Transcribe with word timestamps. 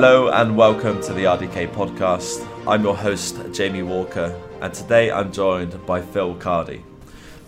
Hello 0.00 0.28
and 0.28 0.56
welcome 0.56 1.02
to 1.02 1.12
the 1.12 1.24
RDK 1.24 1.72
podcast. 1.72 2.46
I'm 2.68 2.84
your 2.84 2.96
host, 2.96 3.36
Jamie 3.52 3.82
Walker, 3.82 4.40
and 4.60 4.72
today 4.72 5.10
I'm 5.10 5.32
joined 5.32 5.84
by 5.86 6.02
Phil 6.02 6.36
Cardy. 6.36 6.84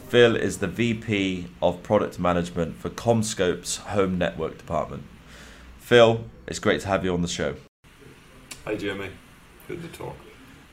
Phil 0.09 0.35
is 0.35 0.59
the 0.59 0.67
VP 0.67 1.47
of 1.63 1.81
Product 1.85 2.19
Management 2.19 2.77
for 2.77 2.91
CommScope's 2.91 3.77
Home 3.77 4.19
Network 4.19 4.59
Department. 4.59 5.05
Phil, 5.79 6.25
it's 6.49 6.59
great 6.59 6.81
to 6.81 6.89
have 6.89 7.05
you 7.05 7.15
on 7.15 7.23
the 7.23 7.29
show. 7.29 7.55
Hi, 8.65 8.75
Jamie. 8.75 9.11
Good 9.69 9.83
to 9.83 9.89
talk. 9.97 10.17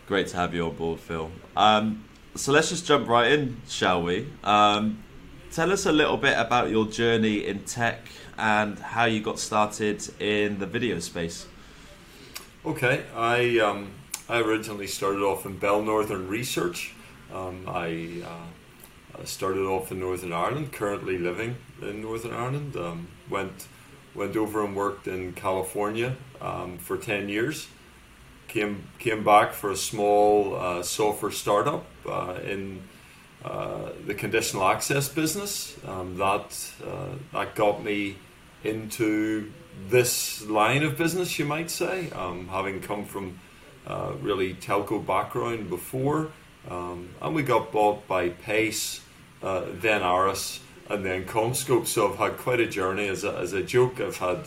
Great 0.07 0.29
to 0.29 0.37
have 0.37 0.55
you 0.55 0.65
on 0.65 0.75
board, 0.75 0.99
Phil. 0.99 1.29
Um, 1.55 2.05
so 2.33 2.53
let's 2.53 2.69
just 2.69 2.87
jump 2.87 3.07
right 3.07 3.31
in, 3.31 3.61
shall 3.67 4.01
we? 4.01 4.27
Um, 4.43 5.03
tell 5.51 5.71
us 5.71 5.85
a 5.85 5.91
little 5.91 6.17
bit 6.17 6.39
about 6.39 6.71
your 6.71 6.87
journey 6.87 7.45
in 7.45 7.65
tech 7.65 8.07
and 8.35 8.79
how 8.79 9.05
you 9.05 9.21
got 9.21 9.37
started 9.37 10.03
in 10.19 10.57
the 10.57 10.65
video 10.65 10.97
space. 10.97 11.45
Okay, 12.67 13.05
I 13.15 13.59
um, 13.59 13.93
I 14.27 14.41
originally 14.41 14.87
started 14.87 15.21
off 15.21 15.45
in 15.45 15.57
Bell 15.57 15.81
Northern 15.81 16.27
Research. 16.27 16.93
Um, 17.33 17.63
I 17.65 18.23
uh, 18.25 19.23
started 19.23 19.65
off 19.65 19.89
in 19.93 20.01
Northern 20.01 20.33
Ireland. 20.33 20.73
Currently 20.73 21.17
living 21.17 21.55
in 21.81 22.01
Northern 22.01 22.33
Ireland. 22.33 22.75
Um, 22.75 23.07
went 23.29 23.67
went 24.13 24.35
over 24.35 24.65
and 24.65 24.75
worked 24.75 25.07
in 25.07 25.31
California 25.31 26.17
um, 26.41 26.77
for 26.77 26.97
ten 26.97 27.29
years. 27.29 27.69
Came 28.49 28.89
came 28.99 29.23
back 29.23 29.53
for 29.53 29.71
a 29.71 29.77
small 29.77 30.53
uh, 30.57 30.83
software 30.83 31.31
startup 31.31 31.85
uh, 32.05 32.37
in 32.43 32.81
uh, 33.45 33.91
the 34.05 34.13
conditional 34.13 34.67
access 34.67 35.07
business. 35.07 35.77
Um, 35.87 36.17
that 36.17 36.73
uh, 36.85 37.15
that 37.31 37.55
got 37.55 37.81
me 37.81 38.17
into 38.63 39.51
this 39.89 40.45
line 40.45 40.83
of 40.83 40.97
business, 40.97 41.37
you 41.37 41.45
might 41.45 41.69
say, 41.69 42.09
um, 42.11 42.47
having 42.47 42.81
come 42.81 43.05
from 43.05 43.39
uh, 43.85 44.13
really 44.21 44.53
telco 44.55 45.05
background 45.05 45.69
before. 45.69 46.29
Um, 46.69 47.09
and 47.21 47.33
we 47.35 47.43
got 47.43 47.71
bought 47.71 48.07
by 48.07 48.29
Pace, 48.29 49.01
uh, 49.41 49.63
then 49.73 50.01
Arris, 50.01 50.59
and 50.89 51.05
then 51.05 51.25
CommScope. 51.25 51.87
So 51.87 52.11
I've 52.11 52.17
had 52.17 52.37
quite 52.37 52.59
a 52.59 52.67
journey. 52.67 53.07
As 53.07 53.23
a, 53.23 53.37
as 53.37 53.53
a 53.53 53.63
joke, 53.63 54.01
I've 54.01 54.17
had 54.17 54.39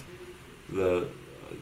the 0.68 1.08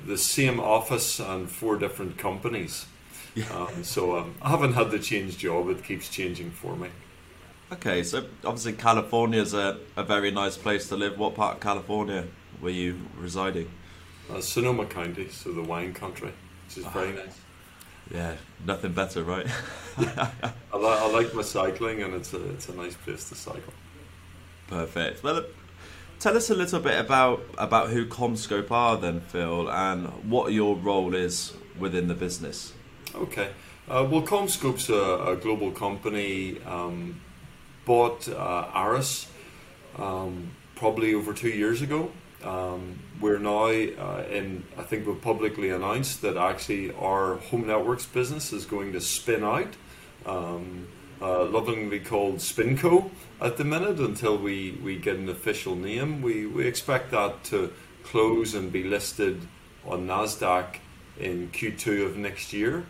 the 0.07 0.19
same 0.19 0.61
office 0.61 1.19
and 1.19 1.51
four 1.51 1.77
different 1.77 2.19
companies. 2.19 2.87
Yeah. 3.35 3.45
Um, 3.55 3.85
so 3.85 4.19
um, 4.19 4.35
I 4.43 4.51
haven't 4.51 4.73
had 4.73 4.91
to 4.91 4.99
change 4.99 5.39
job. 5.39 5.69
It 5.69 5.85
keeps 5.85 6.09
changing 6.09 6.51
for 6.51 6.77
me. 6.77 6.89
Okay, 7.71 8.03
so 8.03 8.25
obviously 8.45 8.73
California 8.73 9.43
is 9.43 9.53
a, 9.53 9.79
a 9.97 10.03
very 10.03 10.31
nice 10.31 10.57
place 10.57 10.89
to 10.89 10.97
live. 10.97 11.19
What 11.19 11.35
part 11.35 11.57
of 11.57 11.61
California 11.61 12.25
were 12.63 12.71
you 12.71 12.99
residing? 13.19 13.71
Uh, 14.31 14.41
Sonoma 14.41 14.87
County, 14.87 15.29
so 15.29 15.53
the 15.53 15.63
wine 15.63 15.93
country, 15.93 16.33
which 16.67 16.79
is 16.79 16.87
oh, 16.87 16.91
very 16.91 17.13
nice. 17.13 17.39
Yeah, 18.13 18.35
nothing 18.65 18.93
better, 18.93 19.23
right? 19.23 19.47
I, 19.99 20.31
li- 20.75 20.87
I 20.87 21.11
like 21.11 21.35
my 21.35 21.43
cycling, 21.43 22.03
and 22.03 22.15
it's 22.15 22.33
a 22.33 22.51
it's 22.51 22.71
a 22.71 22.75
nice 22.75 22.95
place 22.95 23.29
to 23.29 23.35
cycle. 23.35 23.75
Perfect. 24.69 25.23
Well, 25.23 25.45
tell 26.21 26.37
us 26.39 26.49
a 26.49 26.55
little 26.55 26.81
bit 26.81 26.99
about 26.99 27.43
about 27.59 27.91
who 27.91 28.07
CommScope 28.07 28.71
are, 28.71 28.97
then, 28.97 29.21
Phil, 29.21 29.71
and 29.71 30.07
what 30.31 30.53
your 30.53 30.75
role 30.75 31.15
is 31.15 31.53
within 31.79 32.09
the 32.09 32.15
business. 32.15 32.73
Okay. 33.15 33.51
Uh, 33.89 34.07
well, 34.11 34.23
CommScope's 34.23 34.89
a, 34.91 35.33
a 35.33 35.37
global 35.37 35.71
company. 35.71 36.63
Um, 36.65 37.21
bought 37.89 38.29
uh, 38.29 38.69
Arris 38.75 39.27
um, 39.97 40.51
probably 40.77 41.15
over 41.15 41.33
two 41.33 41.49
years 41.49 41.83
ago. 41.83 42.13
Um, 42.45 43.01
we're 43.21 43.39
now 43.39 43.65
uh, 43.65 44.25
in, 44.31 44.63
I 44.77 44.83
think 44.83 45.07
we've 45.07 45.21
publicly 45.21 45.71
announced 45.71 46.23
that 46.23 46.37
actually 46.37 46.95
our 46.95 47.37
home 47.37 47.67
networks 47.67 48.07
business 48.07 48.53
is 48.53 48.65
going 48.67 48.93
to 48.93 49.01
spin 49.01 49.43
out, 49.43 49.75
um, 50.25 50.87
uh, 51.21 51.47
lovingly 51.47 51.99
called 51.99 52.37
Spinco 52.37 53.11
at 53.41 53.57
the 53.57 53.65
minute 53.65 53.99
until 53.99 54.37
we, 54.37 54.79
we 54.85 54.97
get 54.97 55.17
an 55.17 55.29
official 55.31 55.75
name. 55.75 56.23
We, 56.23 56.47
we 56.47 56.67
expect 56.67 57.11
that 57.11 57.43
to 57.45 57.73
close 58.05 58.55
and 58.55 58.71
be 58.71 58.85
listed 58.85 59.49
on 59.85 60.07
NASDAQ 60.07 60.77
in 61.19 61.49
Q2 61.51 62.07
of 62.07 62.17
next 62.17 62.53
year. 62.53 62.85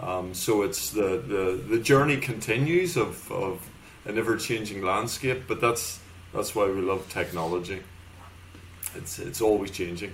Um, 0.00 0.32
so 0.32 0.62
it's 0.62 0.90
the, 0.90 1.18
the, 1.18 1.62
the 1.68 1.78
journey 1.78 2.16
continues 2.16 2.96
of, 2.96 3.30
of 3.30 3.68
an 4.06 4.18
ever 4.18 4.36
changing 4.36 4.82
landscape, 4.82 5.42
but 5.48 5.60
that's, 5.60 5.98
that's 6.32 6.54
why 6.54 6.66
we 6.66 6.80
love 6.80 7.08
technology. 7.08 7.82
It's 8.94 9.18
it's 9.18 9.40
always 9.40 9.70
changing. 9.70 10.12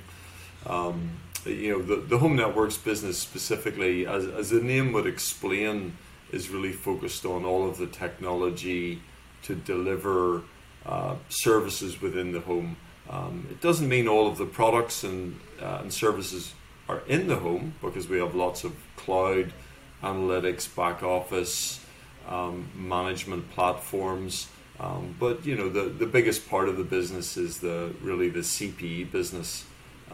Um, 0.66 1.10
you 1.44 1.72
know, 1.72 1.82
the, 1.82 1.97
the 1.97 2.19
home 2.19 2.36
networks 2.36 2.76
business 2.76 3.19
specifically, 3.19 4.06
as, 4.06 4.26
as 4.26 4.50
the 4.50 4.60
name 4.60 4.92
would 4.92 5.06
explain, 5.06 5.97
is 6.31 6.48
really 6.48 6.72
focused 6.72 7.25
on 7.25 7.44
all 7.44 7.69
of 7.69 7.78
the 7.78 7.86
technology 7.86 9.02
to 9.42 9.54
deliver 9.54 10.42
uh, 10.86 11.16
services 11.28 12.00
within 12.00 12.32
the 12.32 12.41
home. 12.41 12.76
Um, 13.10 13.47
it 13.50 13.60
doesn't 13.60 13.88
mean 13.88 14.08
all 14.08 14.28
of 14.28 14.38
the 14.38 14.47
products 14.47 15.04
and, 15.04 15.38
uh, 15.60 15.81
and 15.82 15.92
services 15.92 16.54
are 16.88 17.02
in 17.08 17.26
the 17.26 17.36
home 17.36 17.75
because 17.82 18.08
we 18.08 18.19
have 18.19 18.34
lots 18.34 18.64
of 18.64 18.72
cloud 18.97 19.52
analytics, 20.02 20.75
back 20.75 21.02
office, 21.02 21.81
um, 22.28 22.68
management 22.74 23.50
platforms. 23.50 24.48
Um, 24.80 25.14
but 25.18 25.46
you 25.46 25.54
know 25.56 25.68
the, 25.68 25.82
the 25.82 26.06
biggest 26.06 26.48
part 26.48 26.68
of 26.68 26.76
the 26.76 26.84
business 26.84 27.36
is 27.36 27.60
the 27.60 27.94
really 28.02 28.28
the 28.28 28.40
CPE 28.40 29.12
business. 29.12 29.64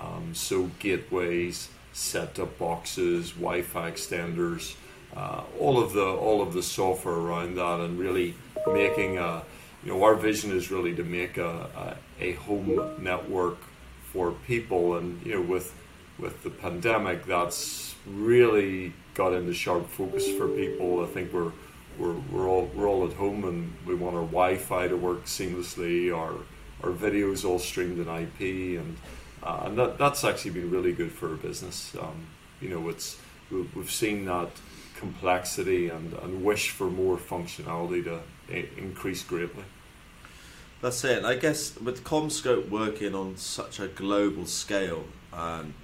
Um, 0.01 0.35
so 0.35 0.71
gateways, 0.79 1.69
set-top 1.93 2.59
boxes, 2.59 3.33
Wi-Fi 3.33 3.91
extenders, 3.91 4.77
uh, 5.17 5.43
all 5.59 5.83
of 5.83 5.93
the 5.93 6.05
all 6.05 6.43
of 6.43 6.53
the 6.53 6.63
software 6.63 7.15
around 7.15 7.57
that, 7.57 7.81
and 7.81 7.99
really 7.99 8.35
making 8.67 9.19
a 9.19 9.43
you 9.85 9.93
know 9.93 10.03
our 10.03 10.15
vision 10.15 10.51
is 10.53 10.71
really 10.71 10.95
to 10.95 11.05
make 11.05 11.39
a, 11.39 11.97
a, 12.21 12.25
a 12.25 12.33
home 12.33 12.97
network 13.01 13.59
for 14.13 14.33
people, 14.47 14.97
and 14.97 15.25
you 15.25 15.35
know 15.35 15.43
with 15.43 15.75
with 16.19 16.43
the 16.43 16.51
pandemic, 16.51 17.27
that's 17.27 17.95
really 18.07 18.93
got 19.15 19.33
into 19.33 19.53
sharp 19.53 19.89
focus 19.89 20.29
for 20.37 20.49
people. 20.49 21.03
I 21.03 21.07
think 21.07 21.33
we're 21.33 21.53
we're, 21.99 22.15
we're 22.31 22.49
all 22.49 22.71
we're 22.75 22.89
all 22.89 23.07
at 23.07 23.15
home 23.15 23.45
and 23.45 23.75
we 23.87 23.95
want 23.95 24.15
our 24.15 24.23
Wi-Fi 24.23 24.89
to 24.89 24.97
work 24.97 25.25
seamlessly. 25.25 26.15
Our 26.15 26.35
our 26.83 26.95
videos 26.95 27.45
all 27.45 27.59
streamed 27.59 27.99
in 27.99 28.09
IP, 28.09 28.79
and 28.81 28.97
uh, 29.43 29.63
and 29.65 29.79
that 29.79 29.99
that's 29.99 30.25
actually 30.25 30.53
been 30.53 30.71
really 30.71 30.93
good 30.93 31.13
for 31.13 31.31
our 31.31 31.37
business. 31.37 31.95
Um, 32.01 32.27
you 32.61 32.69
know, 32.69 32.89
it's 32.89 33.19
we've 33.51 33.91
seen 33.91 34.25
that 34.27 34.51
complexity 34.97 35.89
and, 35.89 36.13
and 36.15 36.45
wish 36.45 36.71
for 36.71 36.91
more 36.91 37.17
functionality 37.17 38.05
to 38.05 38.21
increase 38.77 39.23
greatly. 39.23 39.65
That's 40.81 41.03
it. 41.05 41.25
I 41.25 41.35
guess 41.35 41.79
with 41.81 42.05
CommScope 42.05 42.69
working 42.69 43.15
on 43.15 43.37
such 43.37 43.81
a 43.81 43.89
global 43.89 44.47
scale, 44.47 45.05
um, 45.33 45.75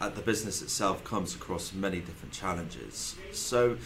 the 0.00 0.20
business 0.22 0.62
itself 0.62 1.02
comes 1.04 1.34
across 1.34 1.72
many 1.72 2.00
different 2.00 2.32
challenges. 2.32 3.16
So 3.32 3.76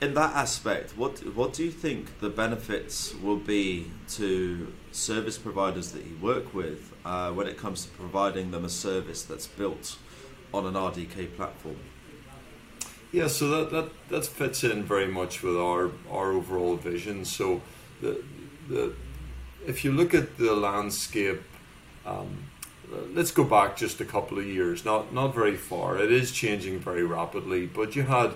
in 0.00 0.14
that 0.14 0.34
aspect, 0.34 0.96
what 0.96 1.18
what 1.34 1.52
do 1.52 1.64
you 1.64 1.70
think 1.70 2.20
the 2.20 2.30
benefits 2.30 3.14
will 3.14 3.36
be 3.36 3.90
to 4.10 4.72
service 4.92 5.38
providers 5.38 5.92
that 5.92 6.06
you 6.06 6.16
work 6.22 6.54
with 6.54 6.92
uh, 7.04 7.30
when 7.30 7.46
it 7.46 7.56
comes 7.58 7.84
to 7.84 7.90
providing 7.90 8.50
them 8.50 8.64
a 8.64 8.68
service 8.68 9.22
that's 9.22 9.46
built 9.46 9.98
on 10.52 10.66
an 10.66 10.74
RDK 10.74 11.36
platform? 11.36 11.76
Yeah, 13.12 13.26
so 13.26 13.48
that, 13.48 13.70
that, 13.72 13.90
that 14.08 14.26
fits 14.26 14.62
in 14.62 14.84
very 14.84 15.08
much 15.08 15.42
with 15.42 15.56
our, 15.56 15.90
our 16.10 16.30
overall 16.30 16.76
vision. 16.76 17.24
So, 17.24 17.60
the, 18.00 18.22
the, 18.68 18.94
if 19.66 19.84
you 19.84 19.90
look 19.90 20.14
at 20.14 20.38
the 20.38 20.54
landscape, 20.54 21.42
um, 22.06 22.44
let's 23.12 23.32
go 23.32 23.42
back 23.42 23.76
just 23.76 24.00
a 24.00 24.04
couple 24.04 24.38
of 24.38 24.46
years, 24.46 24.84
not, 24.84 25.12
not 25.12 25.34
very 25.34 25.56
far. 25.56 25.98
It 25.98 26.12
is 26.12 26.30
changing 26.30 26.78
very 26.78 27.02
rapidly, 27.02 27.66
but 27.66 27.96
you 27.96 28.04
had 28.04 28.32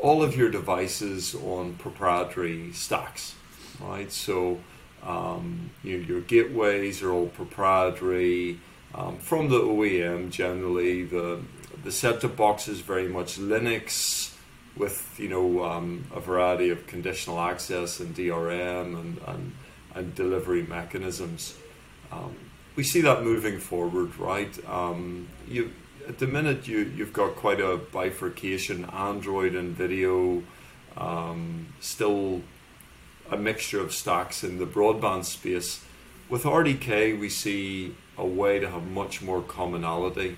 all 0.00 0.22
of 0.22 0.36
your 0.36 0.50
devices 0.50 1.34
on 1.34 1.74
proprietary 1.74 2.72
stacks, 2.72 3.34
right? 3.80 4.10
So 4.10 4.60
um, 5.02 5.70
you, 5.82 5.98
your 5.98 6.20
gateways 6.20 7.02
are 7.02 7.12
all 7.12 7.28
proprietary 7.28 8.58
um, 8.94 9.18
from 9.18 9.48
the 9.48 9.58
OEM. 9.58 10.30
Generally, 10.30 11.04
the 11.04 11.40
the 11.82 11.92
set-top 11.92 12.36
box 12.36 12.68
is 12.68 12.80
very 12.80 13.08
much 13.08 13.38
Linux 13.38 14.34
with 14.76 15.18
you 15.18 15.28
know 15.28 15.64
um, 15.64 16.06
a 16.14 16.20
variety 16.20 16.70
of 16.70 16.86
conditional 16.86 17.40
access 17.40 18.00
and 18.00 18.14
DRM 18.14 19.00
and 19.00 19.20
and, 19.26 19.52
and 19.94 20.14
delivery 20.14 20.62
mechanisms. 20.62 21.56
Um, 22.12 22.36
we 22.76 22.82
see 22.82 23.00
that 23.02 23.22
moving 23.22 23.58
forward, 23.58 24.16
right? 24.18 24.52
Um, 24.68 25.28
you 25.48 25.72
at 26.10 26.18
the 26.18 26.26
minute 26.26 26.68
you 26.68 26.80
you've 26.96 27.12
got 27.12 27.36
quite 27.36 27.60
a 27.60 27.78
bifurcation 27.92 28.84
android 28.92 29.54
and 29.54 29.76
video 29.76 30.42
um, 30.96 31.72
still 31.80 32.42
a 33.30 33.36
mixture 33.36 33.80
of 33.80 33.94
stacks 33.94 34.44
in 34.44 34.58
the 34.58 34.66
broadband 34.66 35.24
space 35.24 35.84
with 36.28 36.42
rdk 36.42 37.18
we 37.18 37.28
see 37.28 37.94
a 38.20 38.26
way 38.26 38.58
to 38.58 38.68
have 38.68 38.86
much 38.88 39.22
more 39.22 39.40
commonality 39.40 40.36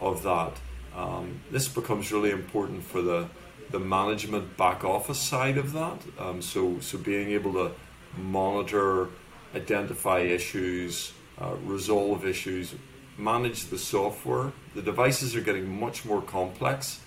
of 0.00 0.22
that. 0.22 0.54
Um, 0.96 1.40
this 1.50 1.68
becomes 1.68 2.10
really 2.10 2.30
important 2.30 2.82
for 2.82 3.02
the 3.02 3.28
the 3.70 3.78
management 3.78 4.56
back 4.56 4.82
office 4.82 5.20
side 5.20 5.56
of 5.56 5.72
that. 5.74 5.98
Um, 6.18 6.42
so 6.42 6.80
so 6.80 6.98
being 6.98 7.30
able 7.30 7.52
to 7.52 7.72
monitor, 8.18 9.08
identify 9.54 10.20
issues, 10.20 11.12
uh, 11.40 11.54
resolve 11.64 12.26
issues, 12.26 12.74
manage 13.20 13.66
the 13.66 13.78
software. 13.78 14.52
The 14.74 14.82
devices 14.82 15.36
are 15.36 15.40
getting 15.40 15.78
much 15.78 16.04
more 16.04 16.22
complex. 16.22 17.00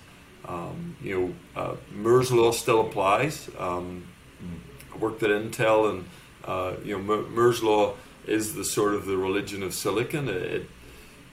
Um, 0.46 0.96
you 1.02 1.18
know, 1.54 1.60
uh, 1.60 1.76
Moore's 1.94 2.30
law 2.30 2.50
still 2.50 2.80
applies. 2.80 3.48
Um, 3.58 4.06
I 4.92 4.98
worked 4.98 5.22
at 5.22 5.30
Intel, 5.30 5.90
and 5.90 6.04
uh, 6.44 6.74
you 6.84 6.98
know, 6.98 7.24
Moore's 7.28 7.62
law 7.62 7.94
is 8.26 8.54
the 8.54 8.64
sort 8.64 8.94
of 8.94 9.06
the 9.06 9.16
religion 9.16 9.62
of 9.62 9.74
silicon. 9.74 10.28
It, 10.28 10.68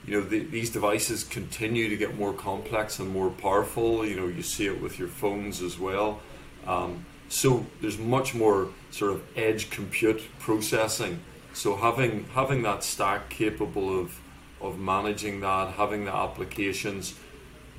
you 0.06 0.14
know, 0.14 0.26
the, 0.26 0.40
these 0.40 0.70
devices 0.70 1.24
continue 1.24 1.88
to 1.88 1.96
get 1.96 2.16
more 2.16 2.32
complex 2.32 2.98
and 2.98 3.08
more 3.10 3.30
powerful. 3.30 4.04
You 4.04 4.16
know, 4.16 4.26
you 4.26 4.42
see 4.42 4.66
it 4.66 4.80
with 4.80 4.98
your 4.98 5.08
phones 5.08 5.62
as 5.62 5.78
well. 5.78 6.20
Um, 6.66 7.06
so 7.28 7.66
there's 7.80 7.98
much 7.98 8.34
more 8.34 8.68
sort 8.90 9.12
of 9.12 9.22
edge 9.36 9.70
compute 9.70 10.22
processing. 10.38 11.20
So 11.54 11.76
having 11.76 12.24
having 12.34 12.62
that 12.62 12.82
stack 12.82 13.28
capable 13.28 13.98
of 13.98 14.20
of 14.62 14.78
managing 14.78 15.40
that, 15.40 15.74
having 15.74 16.04
the 16.04 16.14
applications, 16.14 17.14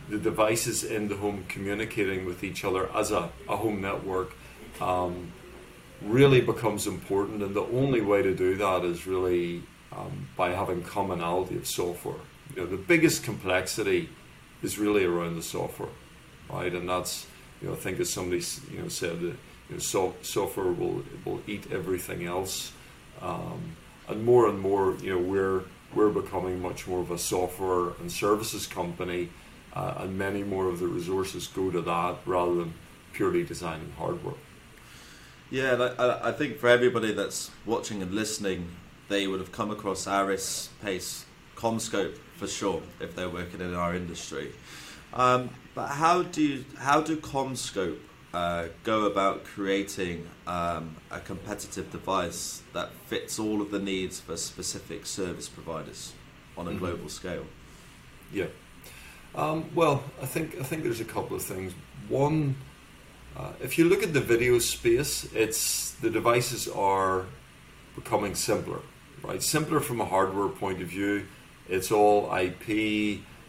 the 0.09 0.17
devices 0.17 0.83
in 0.83 1.07
the 1.07 1.15
home 1.15 1.45
communicating 1.47 2.25
with 2.25 2.43
each 2.43 2.63
other 2.65 2.89
as 2.95 3.11
a, 3.11 3.29
a 3.47 3.57
home 3.57 3.81
network 3.81 4.33
um, 4.81 5.31
really 6.01 6.41
becomes 6.41 6.87
important. 6.87 7.41
And 7.41 7.55
the 7.55 7.63
only 7.63 8.01
way 8.01 8.21
to 8.21 8.35
do 8.35 8.55
that 8.57 8.83
is 8.83 9.07
really 9.07 9.63
um, 9.91 10.27
by 10.35 10.51
having 10.51 10.83
commonality 10.83 11.55
of 11.55 11.67
software. 11.67 12.21
You 12.55 12.63
know, 12.63 12.67
the 12.67 12.77
biggest 12.77 13.23
complexity 13.23 14.09
is 14.61 14.77
really 14.77 15.05
around 15.05 15.35
the 15.35 15.43
software, 15.43 15.89
right? 16.49 16.73
And 16.73 16.87
that's, 16.87 17.27
you 17.61 17.67
know, 17.67 17.73
I 17.73 17.77
think 17.77 17.99
as 17.99 18.11
somebody 18.11 18.43
you 18.71 18.81
know 18.81 18.87
said, 18.87 19.21
you 19.21 19.35
know, 19.69 19.77
so, 19.77 20.15
software 20.21 20.71
will 20.71 21.03
will 21.25 21.41
eat 21.47 21.71
everything 21.71 22.25
else, 22.25 22.73
um, 23.21 23.75
and 24.07 24.23
more 24.25 24.49
and 24.49 24.59
more, 24.59 24.95
you 25.01 25.13
know, 25.13 25.19
we're 25.19 25.63
we're 25.95 26.09
becoming 26.09 26.61
much 26.61 26.87
more 26.87 26.99
of 26.99 27.11
a 27.11 27.17
software 27.17 27.93
and 27.99 28.11
services 28.11 28.67
company, 28.67 29.29
uh, 29.73 29.95
and 29.97 30.17
many 30.17 30.43
more 30.43 30.67
of 30.67 30.79
the 30.79 30.87
resources 30.87 31.47
go 31.47 31.71
to 31.71 31.81
that 31.81 32.17
rather 32.25 32.55
than 32.55 32.73
purely 33.13 33.43
designing 33.43 33.91
hardware. 33.97 34.35
Yeah, 35.49 35.89
I, 35.99 36.29
I 36.29 36.31
think 36.31 36.57
for 36.57 36.67
everybody 36.67 37.13
that's 37.13 37.51
watching 37.65 38.01
and 38.01 38.11
listening, 38.11 38.69
they 39.07 39.27
would 39.27 39.39
have 39.39 39.51
come 39.51 39.69
across 39.69 40.07
Arris, 40.07 40.69
Pace, 40.81 41.25
CommScope 41.55 42.17
for 42.37 42.47
sure 42.47 42.81
if 42.99 43.15
they're 43.15 43.29
working 43.29 43.61
in 43.61 43.75
our 43.75 43.95
industry. 43.95 44.51
Um, 45.13 45.51
but 45.75 45.87
how 45.87 46.23
do 46.23 46.41
you, 46.41 46.65
how 46.79 47.01
do 47.01 47.17
CommScope 47.17 47.99
uh, 48.33 48.65
go 48.83 49.05
about 49.05 49.43
creating 49.43 50.27
um, 50.47 50.95
a 51.11 51.19
competitive 51.19 51.91
device 51.91 52.63
that 52.73 52.91
fits 53.05 53.37
all 53.37 53.61
of 53.61 53.69
the 53.69 53.79
needs 53.79 54.19
for 54.19 54.35
specific 54.35 55.05
service 55.05 55.47
providers 55.47 56.13
on 56.57 56.67
a 56.67 56.71
mm-hmm. 56.71 56.79
global 56.79 57.09
scale? 57.09 57.45
Yeah. 58.31 58.47
Um, 59.35 59.69
well, 59.75 60.03
I 60.21 60.25
think 60.25 60.59
I 60.59 60.63
think 60.63 60.83
there's 60.83 60.99
a 60.99 61.05
couple 61.05 61.35
of 61.35 61.43
things. 61.43 61.73
One, 62.07 62.55
uh, 63.35 63.53
if 63.61 63.77
you 63.77 63.85
look 63.85 64.03
at 64.03 64.13
the 64.13 64.21
video 64.21 64.59
space, 64.59 65.31
it's 65.33 65.91
the 65.93 66.09
devices 66.09 66.67
are 66.67 67.25
becoming 67.95 68.35
simpler, 68.35 68.79
right? 69.23 69.41
Simpler 69.41 69.79
from 69.79 70.01
a 70.01 70.05
hardware 70.05 70.49
point 70.49 70.81
of 70.81 70.87
view. 70.87 71.25
It's 71.67 71.91
all 71.91 72.35
IP. 72.35 72.67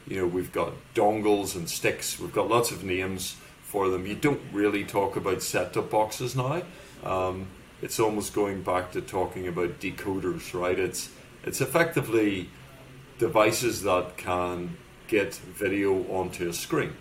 You 0.06 0.18
know, 0.20 0.26
we've 0.26 0.52
got 0.52 0.72
dongles 0.94 1.54
and 1.54 1.68
sticks. 1.68 2.18
We've 2.18 2.32
got 2.32 2.48
lots 2.48 2.70
of 2.70 2.84
names 2.84 3.36
for 3.74 3.88
them. 3.88 4.06
You 4.06 4.14
don't 4.14 4.40
really 4.52 4.84
talk 4.84 5.16
about 5.16 5.42
set-top 5.42 5.90
boxes 5.90 6.36
now. 6.36 6.62
Um, 7.02 7.48
it's 7.82 7.98
almost 7.98 8.32
going 8.32 8.62
back 8.62 8.92
to 8.92 9.00
talking 9.00 9.48
about 9.48 9.80
decoders, 9.80 10.54
right? 10.58 10.78
It's 10.78 11.10
it's 11.42 11.60
effectively 11.60 12.50
devices 13.18 13.82
that 13.82 14.16
can 14.16 14.76
get 15.08 15.34
video 15.34 16.04
onto 16.04 16.48
a 16.48 16.52
screen. 16.52 16.92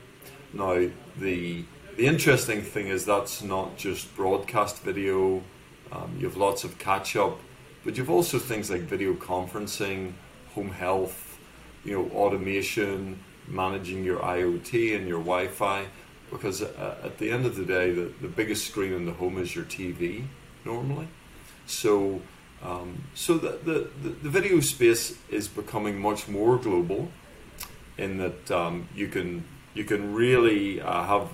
Now, 0.51 0.89
the 1.15 1.63
the 1.95 2.07
interesting 2.07 2.63
thing 2.63 2.87
is 2.87 3.05
that's 3.05 3.43
not 3.43 3.77
just 3.77 4.15
broadcast 4.15 4.81
video. 4.81 5.43
Um, 5.91 6.17
you 6.17 6.25
have 6.25 6.37
lots 6.37 6.63
of 6.63 6.79
catch 6.79 7.15
up, 7.15 7.39
but 7.85 7.97
you've 7.97 8.09
also 8.09 8.39
things 8.39 8.71
like 8.71 8.81
video 8.81 9.13
conferencing, 9.13 10.13
home 10.55 10.71
health, 10.71 11.37
you 11.85 11.93
know, 11.93 12.05
automation, 12.15 13.19
managing 13.47 14.03
your 14.03 14.19
IoT 14.21 14.95
and 14.95 15.07
your 15.07 15.19
Wi-Fi 15.19 15.85
because 16.33 16.61
uh, 16.63 16.97
at 17.03 17.19
the 17.19 17.31
end 17.31 17.45
of 17.45 17.55
the 17.55 17.63
day, 17.63 17.91
the, 17.91 18.11
the 18.21 18.27
biggest 18.27 18.67
screen 18.67 18.91
in 18.91 19.05
the 19.05 19.13
home 19.13 19.37
is 19.37 19.55
your 19.55 19.65
TV 19.65 20.25
normally. 20.65 21.07
So, 21.67 22.21
um, 22.61 23.03
so 23.13 23.37
the, 23.37 23.59
the, 23.63 23.89
the 24.09 24.29
video 24.29 24.59
space 24.59 25.17
is 25.29 25.47
becoming 25.47 25.99
much 25.99 26.27
more 26.27 26.57
global 26.57 27.09
in 27.97 28.17
that 28.17 28.51
um, 28.51 28.89
you 28.95 29.07
can 29.07 29.45
you 29.75 29.83
can 29.83 30.13
really 30.13 30.81
uh, 30.81 31.03
have 31.03 31.29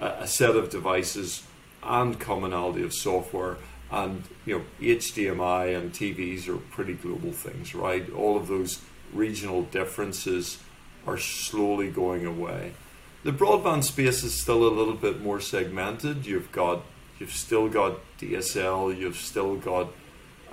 a, 0.00 0.06
a, 0.22 0.26
set 0.26 0.56
of 0.56 0.70
devices 0.70 1.44
and 1.82 2.18
commonality 2.18 2.82
of 2.82 2.92
software 2.92 3.56
and 3.90 4.24
you 4.44 4.58
know 4.58 4.64
HDMI 4.80 5.76
and 5.76 5.92
TVs 5.92 6.48
are 6.48 6.56
pretty 6.56 6.94
global 6.94 7.32
things, 7.32 7.74
right? 7.74 8.10
All 8.12 8.36
of 8.36 8.48
those 8.48 8.82
regional 9.12 9.62
differences 9.62 10.58
are 11.06 11.18
slowly 11.18 11.90
going 11.90 12.26
away. 12.26 12.72
The 13.22 13.32
broadband 13.32 13.84
space 13.84 14.22
is 14.24 14.32
still 14.32 14.66
a 14.66 14.72
little 14.72 14.94
bit 14.94 15.20
more 15.20 15.40
segmented. 15.40 16.24
You've 16.24 16.50
got 16.52 16.84
you've 17.18 17.34
still 17.34 17.68
got 17.68 17.98
DSL, 18.18 18.96
you've 18.96 19.16
still 19.16 19.56
got 19.56 19.88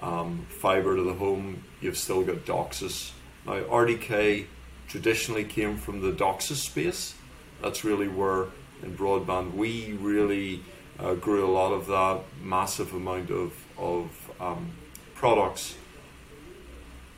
um, 0.02 0.46
fiber 0.50 0.98
to 0.98 1.02
the 1.02 1.14
home, 1.14 1.64
you've 1.80 1.98
still 1.98 2.24
got 2.24 2.46
DOCSIS. 2.46 3.12
Now 3.46 3.62
RDK 3.62 4.48
traditionally 4.90 5.46
came 5.46 5.78
from 5.78 6.02
the 6.02 6.12
DOCSIS 6.12 6.58
space. 6.58 7.16
That's 7.62 7.86
really 7.86 8.10
where 8.10 8.48
in 8.84 8.98
broadband 8.98 9.54
we 9.54 9.94
really 9.94 10.62
uh, 11.00 11.14
grew 11.14 11.46
a 11.46 11.52
lot 11.52 11.72
of 11.72 11.88
that 11.88 12.24
massive 12.44 12.94
amount 12.94 13.32
of 13.32 13.54
of 13.78 14.10
um, 14.42 14.72
products. 15.16 15.78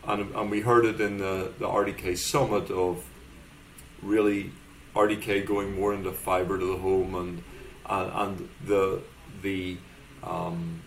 And, 0.04 0.34
and 0.36 0.52
we 0.52 0.62
heard 0.62 0.86
it 0.86 1.02
in 1.02 1.18
the, 1.18 1.52
the 1.58 1.68
RDK 1.68 2.20
summit 2.20 2.70
of 2.70 3.04
really 4.02 4.52
RDK 4.96 5.46
going 5.46 5.80
more 5.80 5.94
into 5.94 6.12
fiber 6.12 6.58
to 6.58 6.66
the 6.66 6.78
home 6.78 7.16
and 7.16 7.44
and, 7.90 8.12
and 8.14 8.50
the 8.66 9.02
the 9.42 9.78
um, 10.24 10.82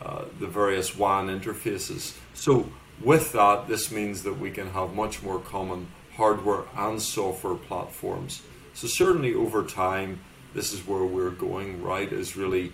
uh, 0.00 0.24
the 0.40 0.46
various 0.46 0.96
WAN 0.96 1.28
interfaces. 1.28 2.16
So 2.34 2.68
with 3.02 3.32
that, 3.32 3.68
this 3.68 3.90
means 3.90 4.22
that 4.24 4.38
we 4.38 4.50
can 4.50 4.70
have 4.70 4.94
much 4.94 5.22
more 5.22 5.38
common 5.38 5.88
hardware 6.16 6.64
and 6.76 7.00
software 7.00 7.54
platforms. 7.54 8.42
So 8.74 8.86
certainly 8.86 9.34
over 9.34 9.64
time, 9.64 10.20
this 10.54 10.72
is 10.72 10.86
where 10.86 11.04
we're 11.04 11.30
going. 11.30 11.82
Right, 11.82 12.12
is 12.12 12.36
really 12.36 12.72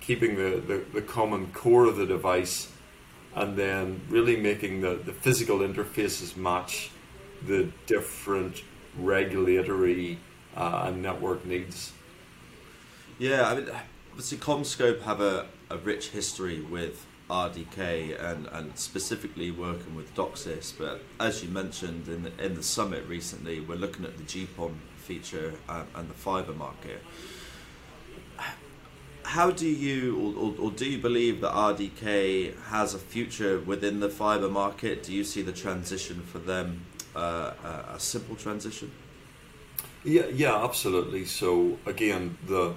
keeping 0.00 0.36
the, 0.36 0.60
the, 0.60 0.84
the 0.94 1.02
common 1.02 1.52
core 1.52 1.86
of 1.86 1.96
the 1.96 2.06
device 2.06 2.72
and 3.34 3.56
then 3.56 4.00
really 4.08 4.36
making 4.36 4.80
the, 4.80 4.94
the 5.04 5.12
physical 5.12 5.58
interfaces 5.58 6.36
match 6.36 6.90
the 7.46 7.68
different 7.86 8.62
regulatory 8.98 10.18
uh, 10.56 10.84
and 10.86 11.02
network 11.02 11.44
needs. 11.44 11.92
Yeah, 13.18 13.48
I 13.48 13.54
mean, 13.54 13.68
obviously, 14.10 14.38
CommScope 14.38 15.02
have 15.02 15.20
a, 15.20 15.46
a 15.68 15.76
rich 15.76 16.08
history 16.08 16.60
with 16.60 17.06
RDK 17.30 18.22
and, 18.22 18.46
and 18.48 18.76
specifically 18.76 19.50
working 19.50 19.94
with 19.94 20.14
DOCSIS. 20.14 20.74
But 20.76 21.02
as 21.20 21.42
you 21.42 21.48
mentioned 21.48 22.08
in 22.08 22.24
the, 22.24 22.44
in 22.44 22.54
the 22.54 22.62
summit 22.62 23.06
recently, 23.06 23.60
we're 23.60 23.76
looking 23.76 24.04
at 24.04 24.16
the 24.16 24.24
GPON 24.24 24.74
feature 24.96 25.54
um, 25.68 25.86
and 25.94 26.10
the 26.10 26.14
fiber 26.14 26.52
market. 26.52 27.02
How 29.22 29.50
do 29.50 29.68
you, 29.68 30.34
or, 30.36 30.66
or, 30.66 30.70
do 30.72 30.86
you 30.86 30.98
believe 30.98 31.40
that 31.42 31.52
RDK 31.52 32.60
has 32.64 32.94
a 32.94 32.98
future 32.98 33.60
within 33.60 34.00
the 34.00 34.08
fiber 34.08 34.48
market? 34.48 35.04
Do 35.04 35.12
you 35.12 35.22
see 35.22 35.42
the 35.42 35.52
transition 35.52 36.20
for 36.22 36.38
them 36.38 36.86
uh, 37.16 37.52
a 37.94 38.00
simple 38.00 38.36
transition? 38.36 38.90
Yeah, 40.04 40.26
yeah, 40.26 40.64
absolutely. 40.64 41.24
So 41.26 41.78
again, 41.86 42.38
the 42.46 42.74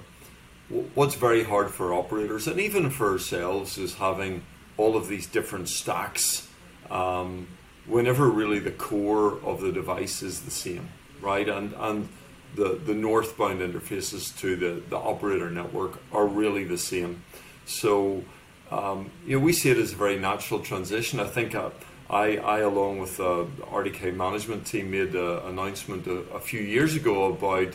what's 0.94 1.14
very 1.14 1.44
hard 1.44 1.70
for 1.70 1.92
operators 1.92 2.46
and 2.46 2.58
even 2.58 2.88
for 2.90 3.10
ourselves 3.10 3.76
is 3.76 3.94
having 3.94 4.42
all 4.76 4.96
of 4.96 5.08
these 5.08 5.26
different 5.26 5.68
stacks. 5.68 6.48
Um, 6.90 7.48
whenever 7.86 8.28
really 8.28 8.58
the 8.58 8.70
core 8.70 9.38
of 9.42 9.60
the 9.60 9.70
device 9.70 10.22
is 10.22 10.42
the 10.42 10.50
same, 10.50 10.88
right? 11.20 11.48
And 11.48 11.74
and 11.78 12.08
the, 12.54 12.80
the 12.84 12.94
northbound 12.94 13.60
interfaces 13.60 14.36
to 14.38 14.56
the, 14.56 14.82
the 14.88 14.96
operator 14.96 15.50
network 15.50 16.00
are 16.12 16.26
really 16.26 16.64
the 16.64 16.78
same. 16.78 17.22
So 17.66 18.24
um, 18.70 19.10
you 19.26 19.38
know 19.38 19.44
we 19.44 19.52
see 19.52 19.70
it 19.70 19.78
as 19.78 19.92
a 19.92 19.96
very 19.96 20.18
natural 20.18 20.60
transition. 20.60 21.20
I 21.20 21.26
think 21.26 21.54
a, 21.54 21.72
I, 22.10 22.36
I 22.36 22.58
along 22.60 22.98
with 22.98 23.16
the 23.16 23.46
RDK 23.62 24.14
management 24.14 24.66
team, 24.66 24.90
made 24.90 25.14
an 25.14 25.38
announcement 25.46 26.06
a, 26.06 26.18
a, 26.34 26.40
few 26.40 26.60
years 26.60 26.94
ago 26.94 27.32
about, 27.32 27.74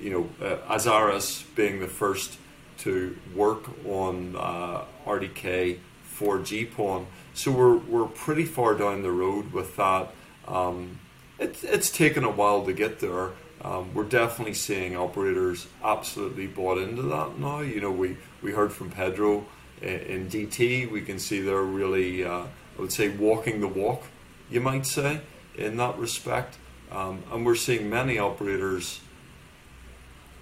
you 0.00 0.10
know, 0.10 0.46
uh, 0.46 0.76
Azaris 0.76 1.44
being 1.56 1.80
the 1.80 1.88
first 1.88 2.38
to 2.78 3.16
work 3.34 3.64
on 3.86 4.36
uh, 4.36 4.84
RDK 5.06 5.78
for 6.04 6.38
GPON. 6.38 7.06
So 7.34 7.50
we're, 7.50 7.76
we're 7.76 8.06
pretty 8.06 8.44
far 8.44 8.74
down 8.74 9.02
the 9.02 9.10
road 9.10 9.52
with 9.52 9.76
that. 9.76 10.12
Um, 10.46 11.00
it, 11.38 11.56
it's 11.64 11.90
taken 11.90 12.22
a 12.22 12.30
while 12.30 12.64
to 12.64 12.72
get 12.72 13.00
there. 13.00 13.30
Um, 13.62 13.92
we're 13.94 14.04
definitely 14.04 14.54
seeing 14.54 14.96
operators 14.96 15.66
absolutely 15.82 16.46
bought 16.46 16.78
into 16.78 17.02
that 17.02 17.38
now. 17.38 17.60
You 17.60 17.80
know, 17.80 17.90
we, 17.90 18.18
we 18.42 18.52
heard 18.52 18.72
from 18.72 18.90
Pedro 18.90 19.46
in, 19.82 19.88
in 19.88 20.28
DT. 20.28 20.90
We 20.90 21.00
can 21.00 21.18
see 21.18 21.40
they're 21.40 21.62
really, 21.62 22.24
uh, 22.24 22.44
I 22.76 22.80
would 22.80 22.92
say, 22.92 23.08
walking 23.08 23.60
the 23.60 23.68
walk, 23.68 24.04
you 24.50 24.60
might 24.60 24.86
say, 24.86 25.20
in 25.56 25.76
that 25.76 25.98
respect. 25.98 26.58
Um, 26.90 27.22
and 27.32 27.44
we're 27.44 27.54
seeing 27.54 27.88
many 27.88 28.18
operators 28.18 29.00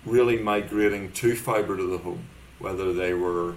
really 0.05 0.39
migrating 0.39 1.13
to 1.13 1.35
fiber 1.35 1.77
to 1.77 1.87
the 1.87 1.99
home, 1.99 2.29
whether 2.59 2.93
they 2.93 3.15
were 3.15 3.57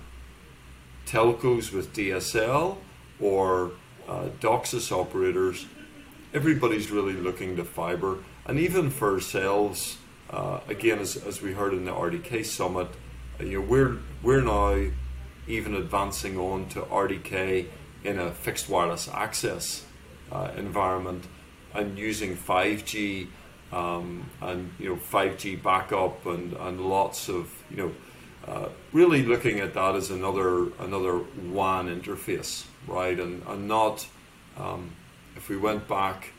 telcos 1.05 1.71
with 1.71 1.93
DSL 1.93 2.77
or 3.19 3.71
uh, 4.07 4.29
operators. 4.43 5.65
Everybody's 6.33 6.91
really 6.91 7.13
looking 7.13 7.55
to 7.55 7.63
fiber, 7.63 8.17
and 8.45 8.59
even 8.59 8.89
for 8.89 9.13
ourselves, 9.13 9.97
uh, 10.29 10.59
again, 10.67 10.99
as, 10.99 11.15
as 11.15 11.41
we 11.41 11.53
heard 11.53 11.73
in 11.73 11.85
the 11.85 11.91
RDK 11.91 12.45
summit, 12.45 12.87
uh, 13.39 13.43
you 13.43 13.59
know, 13.59 13.65
we're 13.65 13.97
we're 14.21 14.41
now 14.41 14.91
even 15.47 15.75
advancing 15.75 16.37
on 16.37 16.67
to 16.69 16.81
RDK 16.81 17.67
in 18.05 18.19
a 18.19 18.31
fixed 18.31 18.69
wireless 18.69 19.09
access 19.09 19.83
uh, 20.31 20.51
environment 20.57 21.25
and 21.73 21.97
using 21.97 22.35
5G 22.35 23.27
um, 23.71 24.29
and 24.41 24.71
you 24.79 24.89
know 24.89 24.95
5G 24.95 25.61
backup 25.61 26.25
and, 26.25 26.53
and 26.53 26.79
lots 26.81 27.29
of 27.29 27.51
you 27.69 27.77
know 27.77 27.91
uh, 28.47 28.69
really 28.93 29.23
looking 29.23 29.59
at 29.59 29.73
that 29.73 29.95
as 29.95 30.11
another 30.11 30.71
another 30.79 31.19
WAN 31.49 31.87
interface, 31.87 32.65
right? 32.87 33.19
And 33.19 33.41
and 33.47 33.67
not 33.67 34.07
um, 34.57 34.91
if 35.35 35.49
we 35.49 35.57
went 35.57 35.87
back 35.87 36.31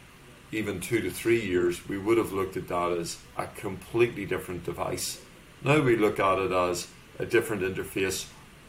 even 0.53 0.81
two 0.81 1.01
to 1.01 1.11
three 1.11 1.45
years, 1.45 1.89
we 1.89 1.99
would 1.99 2.17
have 2.17 2.33
looked 2.33 2.57
at 2.57 2.69
that 2.69 2.93
as 2.93 3.19
a 3.37 3.47
completely 3.49 4.25
different 4.25 4.65
device. 4.65 5.21
Now 5.65 5.81
we 5.81 5.97
look 5.97 6.21
at 6.21 6.39
it 6.39 6.53
as 6.53 6.87
a 7.19 7.27
different 7.27 7.63
interface 7.63 8.29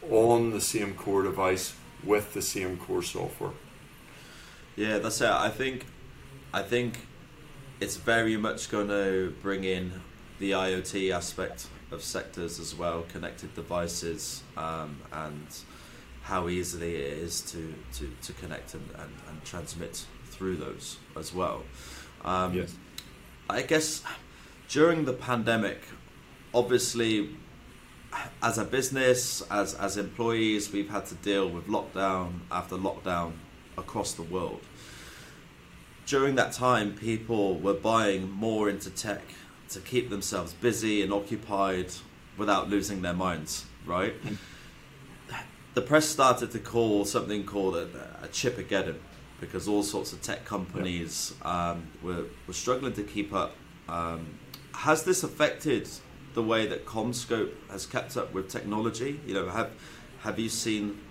on 0.09 0.51
the 0.51 0.61
same 0.61 0.95
core 0.95 1.21
device 1.21 1.75
with 2.03 2.33
the 2.33 2.41
same 2.41 2.77
core 2.77 3.03
software. 3.03 3.51
Yeah, 4.75 4.99
that's 4.99 5.21
it. 5.21 5.29
I 5.29 5.49
think, 5.49 5.85
I 6.53 6.61
think, 6.61 7.07
it's 7.79 7.97
very 7.97 8.37
much 8.37 8.69
going 8.69 8.87
to 8.87 9.35
bring 9.41 9.63
in 9.63 10.01
the 10.39 10.51
IoT 10.51 11.11
aspect 11.11 11.67
of 11.91 12.03
sectors 12.03 12.59
as 12.59 12.75
well, 12.75 13.03
connected 13.09 13.53
devices, 13.55 14.43
um, 14.55 14.97
and 15.11 15.47
how 16.23 16.49
easily 16.49 16.95
it 16.95 17.17
is 17.19 17.41
to, 17.41 17.73
to, 17.93 18.09
to 18.21 18.33
connect 18.33 18.73
and, 18.73 18.89
and, 18.95 19.11
and 19.29 19.43
transmit 19.45 20.05
through 20.25 20.57
those 20.57 20.97
as 21.15 21.33
well. 21.33 21.63
Um, 22.25 22.53
yes. 22.53 22.75
I 23.49 23.61
guess 23.61 24.03
during 24.67 25.05
the 25.05 25.13
pandemic, 25.13 25.81
obviously, 26.53 27.29
as 28.41 28.57
a 28.57 28.65
business, 28.65 29.41
as, 29.49 29.73
as 29.75 29.97
employees, 29.97 30.71
we've 30.71 30.89
had 30.89 31.05
to 31.07 31.15
deal 31.15 31.49
with 31.49 31.67
lockdown 31.67 32.39
after 32.51 32.75
lockdown 32.75 33.33
across 33.77 34.13
the 34.13 34.23
world. 34.23 34.61
During 36.05 36.35
that 36.35 36.53
time, 36.53 36.95
people 36.95 37.59
were 37.59 37.73
buying 37.73 38.31
more 38.31 38.69
into 38.69 38.89
tech 38.89 39.21
to 39.69 39.79
keep 39.79 40.09
themselves 40.09 40.53
busy 40.53 41.01
and 41.01 41.11
occupied 41.11 41.91
without 42.37 42.69
losing 42.69 43.01
their 43.01 43.13
minds, 43.13 43.65
right? 43.85 44.13
The 45.73 45.81
press 45.81 46.05
started 46.05 46.51
to 46.51 46.59
call 46.59 47.05
something 47.05 47.43
called 47.43 47.75
a, 47.75 47.83
a 48.23 48.27
chipageddon 48.29 48.97
because 49.39 49.67
all 49.67 49.83
sorts 49.83 50.13
of 50.13 50.21
tech 50.21 50.45
companies 50.45 51.33
um, 51.43 51.87
were, 52.01 52.25
were 52.47 52.53
struggling 52.53 52.93
to 52.93 53.03
keep 53.03 53.33
up. 53.33 53.55
Um, 53.87 54.39
has 54.73 55.03
this 55.03 55.23
affected 55.23 55.87
the 56.37 56.43
way 56.43 56.67
that 56.67 56.85
CommScope 56.85 57.49
has 57.71 57.87
kept 57.87 58.15
up 58.15 58.31
with 58.31 58.47
technology? 58.47 59.19
You 59.25 59.33
know, 59.33 59.49
have 59.49 59.71
have 60.19 60.37
you 60.37 60.49
seen 60.49 61.01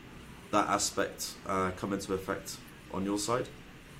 that 0.52 0.68
aspect 0.68 1.35
uh, 1.49 1.73
come 1.76 1.92
into 1.92 2.14
effect 2.14 2.59
on 2.95 3.04
your 3.04 3.18
side? 3.18 3.49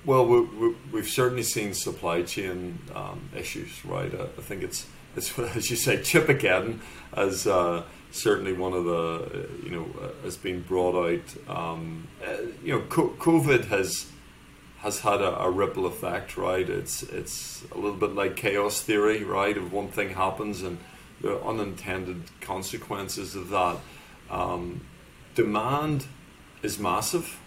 Well, 0.05 0.25
we, 0.25 0.99
have 0.99 1.09
certainly 1.09 1.43
seen 1.43 1.73
supply 1.73 2.21
chain 2.21 2.79
um, 2.95 3.29
issues, 3.35 3.83
right? 3.83 4.13
Uh, 4.13 4.27
I 4.37 4.41
think 4.41 4.63
it's, 4.63 4.87
it's 5.17 5.37
as 5.57 5.69
you 5.69 5.75
say, 5.75 5.97
chipageddon 5.97 6.79
as 7.11 7.45
uh, 7.45 7.83
certainly 8.11 8.53
one 8.53 8.71
of 8.71 8.85
the 8.85 9.49
you 9.65 9.71
know 9.71 9.85
uh, 10.01 10.23
has 10.23 10.37
been 10.37 10.61
brought 10.61 10.95
out. 10.95 11.27
Um, 11.53 12.07
uh, 12.25 12.37
you 12.63 12.71
know, 12.71 12.81
COVID 12.83 13.65
has 13.65 14.09
has 14.77 15.01
had 15.01 15.19
a, 15.19 15.41
a, 15.41 15.49
ripple 15.49 15.87
effect, 15.87 16.37
right? 16.37 16.69
It's 16.69 17.03
it's 17.03 17.65
a 17.73 17.75
little 17.75 17.97
bit 17.97 18.15
like 18.15 18.37
chaos 18.37 18.79
theory, 18.79 19.25
right? 19.25 19.57
If 19.57 19.73
one 19.73 19.89
thing 19.89 20.11
happens 20.11 20.61
and 20.61 20.77
the 21.21 21.39
unintended 21.41 22.23
consequences 22.41 23.35
of 23.35 23.49
that. 23.49 23.77
Um, 24.29 24.81
demand 25.35 26.05
is 26.63 26.79
massive 26.79 27.39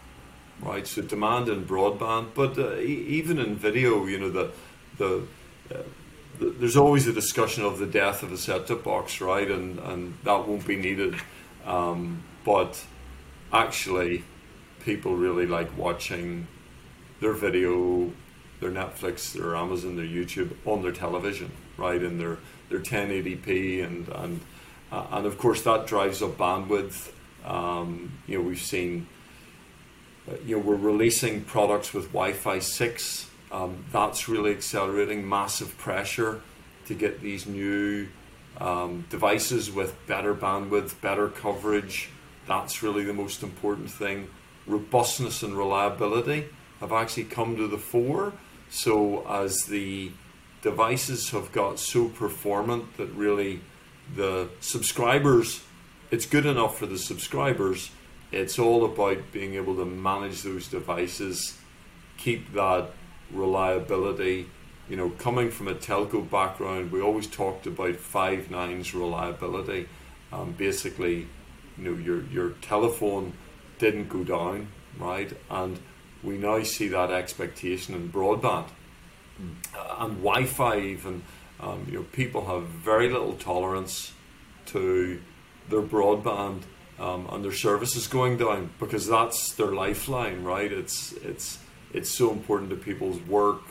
right? 0.63 0.87
So 0.87 1.03
demand 1.03 1.49
in 1.49 1.65
broadband, 1.65 2.29
but 2.35 2.59
uh, 2.59 2.77
e- 2.77 3.07
even 3.09 3.39
in 3.39 3.57
video, 3.57 4.07
you 4.07 4.19
know, 4.19 4.31
the 4.31 4.53
the, 4.99 5.23
uh, 5.75 5.83
the, 6.39 6.51
there's 6.51 6.77
always 6.77 7.07
a 7.07 7.13
discussion 7.13 7.65
of 7.65 7.79
the 7.79 7.87
death 7.87 8.23
of 8.23 8.31
the 8.31 8.39
set-top 8.39 8.85
box, 8.85 9.21
right? 9.21 9.51
And 9.51 9.79
and 9.79 10.17
that 10.25 10.47
won't 10.47 10.67
be 10.67 10.77
needed, 10.77 11.17
um, 11.65 12.23
but 12.45 12.85
actually, 13.53 14.25
people 14.85 15.17
really 15.17 15.47
like 15.47 15.77
watching 15.77 16.47
their 17.21 17.33
video, 17.33 18.13
their 18.61 18.71
Netflix, 18.71 19.33
their 19.33 19.57
Amazon, 19.57 19.97
their 19.97 20.07
YouTube 20.07 20.53
on 20.65 20.83
their 20.83 20.93
television, 20.93 21.51
right? 21.77 22.03
In 22.03 22.19
their 22.19 22.39
their 22.71 22.81
1080p 22.81 23.85
and 23.85 24.09
and 24.09 24.41
uh, 24.91 25.07
and 25.13 25.27
of 25.27 25.37
course 25.37 25.63
that 25.63 25.87
drives 25.87 26.23
up 26.23 26.39
bandwidth. 26.39 27.11
Um, 27.45 28.13
you 28.27 28.39
know, 28.39 28.45
we've 28.45 28.61
seen 28.61 29.07
uh, 30.29 30.35
you 30.45 30.57
know, 30.57 30.63
we're 30.63 30.77
releasing 30.77 31.43
products 31.43 31.95
with 31.95 32.07
Wi-Fi 32.09 32.59
6. 32.59 33.31
Um, 33.53 33.85
that's 33.91 34.29
really 34.29 34.53
accelerating 34.53 35.29
massive 35.29 35.77
pressure 35.79 36.41
to 36.87 36.95
get 36.95 37.21
these 37.21 37.47
new 37.47 38.09
um, 38.61 39.05
devices 39.11 39.71
with 39.71 39.95
better 40.07 40.35
bandwidth, 40.35 41.01
better 41.01 41.29
coverage. 41.29 42.11
That's 42.47 42.83
really 42.83 43.05
the 43.05 43.15
most 43.15 43.43
important 43.43 43.91
thing. 43.91 44.29
Robustness 44.67 45.43
and 45.43 45.57
reliability 45.57 46.47
have 46.81 46.93
actually 46.93 47.25
come 47.25 47.57
to 47.57 47.67
the 47.67 47.79
fore. 47.79 48.33
So 48.69 49.27
as 49.27 49.65
the 49.65 50.13
devices 50.63 51.31
have 51.31 51.53
got 51.53 51.79
so 51.79 52.09
performant 52.09 52.97
that 52.97 53.11
really 53.13 53.61
the 54.15 54.49
subscribers, 54.61 55.63
it's 56.11 56.27
good 56.27 56.47
enough 56.47 56.79
for 56.79 56.87
the 56.87 56.99
subscribers, 56.99 57.91
it's 58.33 58.59
all 58.59 58.85
about 58.85 59.33
being 59.33 59.55
able 59.55 59.77
to 59.77 59.85
manage 59.85 60.43
those 60.43 60.69
devices, 60.69 61.59
keep 62.17 62.53
that 62.53 62.91
reliability. 63.33 64.49
You 64.89 64.97
know, 64.97 65.11
coming 65.11 65.51
from 65.51 65.69
a 65.69 65.75
telco 65.75 66.29
background, 66.29 66.91
we 66.93 67.01
always 67.01 67.27
talked 67.27 67.67
about 67.67 67.97
five 67.97 68.51
nines 68.51 68.95
reliability. 68.95 69.89
Um, 70.33 70.53
basically, 70.53 71.29
you 71.79 71.85
know, 71.85 71.93
your 71.93 72.25
your 72.25 72.51
telephone 72.61 73.33
didn't 73.79 74.09
go 74.09 74.25
down, 74.25 74.69
right? 74.99 75.33
And 75.49 75.79
we 76.23 76.37
now 76.39 76.63
see 76.63 76.89
that 76.89 77.11
expectation 77.11 77.95
in 77.95 78.13
broadband 78.13 78.67
mm. 79.41 80.05
and 80.05 80.17
Wi-Fi. 80.23 80.79
Even 80.79 81.23
um, 81.61 81.87
you 81.89 81.99
know, 81.99 82.05
people 82.13 82.47
have 82.47 82.69
very 82.69 83.09
little 83.09 83.35
tolerance 83.35 84.13
to 84.67 85.21
their 85.69 85.83
broadband 85.83 86.63
um, 86.99 87.29
and 87.31 87.45
their 87.45 87.53
services 87.53 88.07
going 88.07 88.37
down 88.37 88.71
because 88.79 89.07
that's 89.07 89.53
their 89.55 89.73
lifeline, 89.73 90.43
right? 90.45 90.73
It's 90.73 91.13
it's 91.13 91.59
it's 91.93 92.11
so 92.11 92.31
important 92.31 92.71
to 92.71 92.77
people's 92.77 93.21
work, 93.23 93.63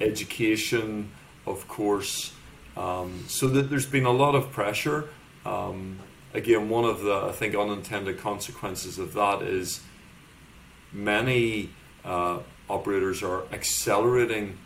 education, 0.00 1.10
of 1.46 1.66
course. 1.68 2.32
Um, 2.76 3.24
so 3.26 3.48
that 3.48 3.70
there's 3.70 3.86
been 3.86 4.04
a 4.04 4.12
lot 4.12 4.34
of 4.34 4.52
pressure. 4.52 5.08
Um, 5.46 6.00
again, 6.34 6.68
one 6.68 6.84
of 6.84 7.02
the 7.02 7.14
I 7.14 7.32
think 7.32 7.54
unintended 7.54 8.18
consequences 8.18 8.98
of 8.98 9.14
that 9.14 9.42
is 9.42 9.80
many 10.92 11.70
uh, 12.04 12.40
operators 12.68 13.22
are 13.22 13.44
accelerating 13.52 14.58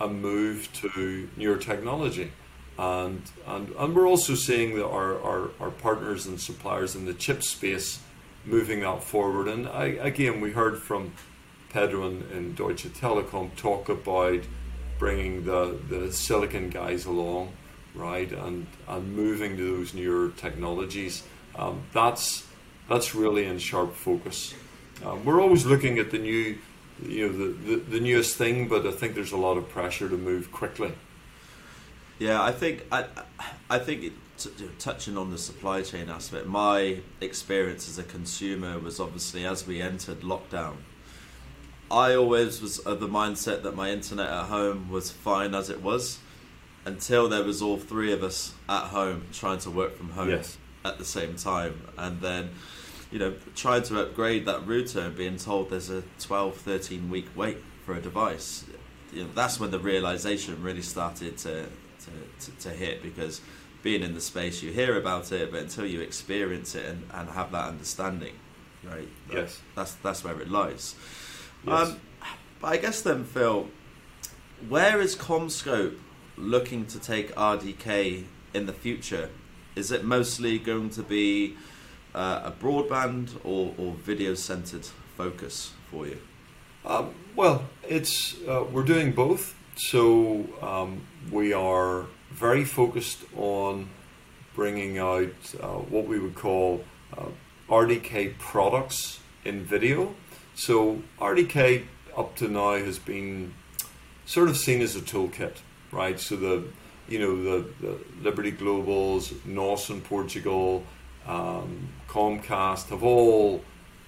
a 0.00 0.08
move 0.08 0.68
to 0.72 1.28
newer 1.36 1.56
technology 1.56 2.30
and 2.78 3.22
and 3.46 3.70
and 3.78 3.96
we're 3.96 4.06
also 4.06 4.34
seeing 4.34 4.76
that 4.76 4.86
our, 4.86 5.20
our, 5.22 5.50
our 5.60 5.70
partners 5.70 6.26
and 6.26 6.40
suppliers 6.40 6.94
in 6.94 7.06
the 7.06 7.14
chip 7.14 7.42
space 7.42 8.00
moving 8.46 8.80
that 8.80 9.02
forward. 9.02 9.48
And 9.48 9.68
I, 9.68 9.86
again, 9.86 10.40
we 10.40 10.52
heard 10.52 10.78
from 10.78 11.12
Pedro 11.70 12.06
and, 12.06 12.56
Deutsche 12.56 12.84
Telekom 12.84 13.54
talk 13.56 13.88
about 13.88 14.40
bringing 14.98 15.44
the, 15.44 15.78
the 15.90 16.12
silicon 16.12 16.70
guys 16.70 17.04
along, 17.04 17.52
right, 17.94 18.30
and, 18.30 18.66
and 18.88 19.14
moving 19.14 19.56
to 19.56 19.76
those 19.76 19.92
newer 19.92 20.30
technologies. 20.36 21.22
Um, 21.56 21.82
that's 21.92 22.46
that's 22.88 23.14
really 23.14 23.46
in 23.46 23.58
sharp 23.58 23.94
focus. 23.94 24.54
Um, 25.04 25.24
we're 25.24 25.40
always 25.40 25.66
looking 25.66 25.98
at 25.98 26.10
the 26.10 26.18
new, 26.18 26.56
you 27.02 27.26
know, 27.28 27.32
the, 27.36 27.46
the, 27.52 27.76
the 27.76 28.00
newest 28.00 28.36
thing, 28.36 28.68
but 28.68 28.86
I 28.86 28.90
think 28.92 29.14
there's 29.14 29.32
a 29.32 29.36
lot 29.36 29.56
of 29.56 29.68
pressure 29.68 30.08
to 30.08 30.16
move 30.16 30.50
quickly. 30.52 30.92
Yeah, 32.18 32.42
I 32.42 32.52
think 32.52 32.84
I, 32.90 33.04
I 33.68 33.78
think 33.78 34.04
it, 34.04 34.12
t- 34.38 34.50
touching 34.78 35.18
on 35.18 35.30
the 35.30 35.38
supply 35.38 35.82
chain 35.82 36.08
aspect, 36.08 36.46
my 36.46 37.00
experience 37.20 37.88
as 37.88 37.98
a 37.98 38.02
consumer 38.02 38.78
was 38.78 38.98
obviously 38.98 39.44
as 39.44 39.66
we 39.66 39.82
entered 39.82 40.20
lockdown. 40.20 40.76
I 41.90 42.14
always 42.14 42.60
was 42.62 42.78
of 42.80 43.00
the 43.00 43.08
mindset 43.08 43.62
that 43.62 43.76
my 43.76 43.90
internet 43.90 44.28
at 44.28 44.46
home 44.46 44.90
was 44.90 45.10
fine 45.10 45.54
as 45.54 45.70
it 45.70 45.82
was, 45.82 46.18
until 46.84 47.28
there 47.28 47.44
was 47.44 47.60
all 47.60 47.76
three 47.76 48.12
of 48.12 48.22
us 48.22 48.54
at 48.68 48.84
home 48.84 49.26
trying 49.32 49.58
to 49.58 49.70
work 49.70 49.96
from 49.96 50.10
home 50.10 50.30
Yes. 50.30 50.56
at 50.84 50.98
the 50.98 51.04
same 51.04 51.36
time, 51.36 51.82
and 51.98 52.20
then 52.20 52.50
you 53.16 53.22
know 53.22 53.34
trying 53.54 53.82
to 53.82 53.98
upgrade 54.02 54.44
that 54.44 54.66
router 54.66 55.00
and 55.00 55.16
being 55.16 55.38
told 55.38 55.70
there's 55.70 55.88
a 55.88 56.02
12, 56.20 56.54
13 56.54 57.08
week 57.08 57.24
wait 57.34 57.56
for 57.86 57.94
a 57.94 58.00
device. 58.00 58.66
You 59.10 59.22
know, 59.24 59.30
that's 59.34 59.58
when 59.58 59.70
the 59.70 59.78
realization 59.78 60.62
really 60.62 60.82
started 60.82 61.38
to 61.38 61.64
to, 61.64 62.10
to, 62.44 62.50
to 62.60 62.68
hit 62.68 63.02
because 63.02 63.40
being 63.82 64.02
in 64.02 64.12
the 64.12 64.20
space 64.20 64.62
you 64.62 64.70
hear 64.70 64.98
about 64.98 65.32
it 65.32 65.50
but 65.50 65.60
until 65.60 65.86
you 65.86 66.02
experience 66.02 66.74
it 66.74 66.84
and, 66.84 67.08
and 67.14 67.30
have 67.30 67.50
that 67.52 67.68
understanding 67.68 68.34
right 68.84 69.08
that- 69.28 69.36
Yes. 69.36 69.60
that's 69.74 69.94
that's 69.94 70.22
where 70.22 70.38
it 70.38 70.50
lies 70.50 70.94
Yes. 71.66 71.88
um, 71.88 72.00
but 72.60 72.68
I 72.68 72.76
guess 72.76 73.00
then 73.00 73.24
Phil 73.24 73.68
where 74.68 75.00
is 75.00 75.16
CommScope 75.16 75.96
looking 76.36 76.84
to 76.86 76.98
take 76.98 77.34
RDK 77.34 78.24
in 78.52 78.66
the 78.66 78.72
future 78.74 79.30
is 79.74 79.90
it 79.90 80.04
mostly 80.04 80.58
going 80.58 80.90
to 80.90 81.02
be 81.02 81.56
uh, 82.16 82.40
a 82.44 82.50
broadband 82.50 83.28
or, 83.44 83.74
or 83.78 83.92
video 83.92 84.34
centered 84.34 84.86
focus 85.16 85.72
for 85.90 86.06
you 86.06 86.18
Um, 86.84 87.14
well, 87.34 87.64
it's 87.88 88.36
uh, 88.48 88.64
we're 88.72 88.84
doing 88.84 89.12
both. 89.12 89.54
So 89.76 90.46
um, 90.62 91.02
we 91.30 91.52
are 91.52 92.06
very 92.30 92.64
focused 92.64 93.18
on 93.36 93.88
bringing 94.54 94.98
out 94.98 95.34
uh, 95.60 95.78
what 95.92 96.06
we 96.06 96.18
would 96.18 96.34
call 96.34 96.84
uh, 97.16 97.30
RDK 97.68 98.38
products 98.38 99.20
in 99.44 99.64
video. 99.64 100.14
So 100.54 101.02
RDK 101.20 101.84
up 102.16 102.36
to 102.36 102.48
now 102.48 102.76
has 102.76 102.98
been 102.98 103.52
sort 104.24 104.48
of 104.48 104.56
seen 104.56 104.80
as 104.80 104.96
a 104.96 105.00
toolkit, 105.00 105.56
right? 105.92 106.18
So 106.18 106.36
the 106.36 106.64
you 107.08 107.18
know 107.18 107.34
the, 107.48 107.56
the 107.80 107.98
Liberty 108.22 108.52
Globals, 108.52 109.32
NOS 109.44 109.90
in 109.90 110.00
Portugal, 110.00 110.84
um, 111.26 111.88
Comcast 112.08 112.88
have 112.88 113.02
all 113.02 113.62